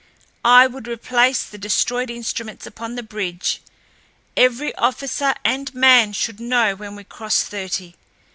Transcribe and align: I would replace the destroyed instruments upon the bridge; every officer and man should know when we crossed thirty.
I 0.43 0.65
would 0.65 0.87
replace 0.87 1.43
the 1.43 1.59
destroyed 1.59 2.09
instruments 2.09 2.65
upon 2.65 2.95
the 2.95 3.03
bridge; 3.03 3.61
every 4.35 4.73
officer 4.73 5.35
and 5.45 5.71
man 5.75 6.11
should 6.13 6.39
know 6.39 6.73
when 6.75 6.95
we 6.95 7.03
crossed 7.03 7.45
thirty. 7.49 7.93